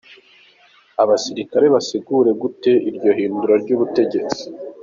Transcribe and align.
Abasirikare 1.03 1.65
basigura 1.75 2.29
gute 2.41 2.71
iryo 2.89 3.09
hindura 3.17 3.53
ry'ubutegetsi?. 3.63 4.43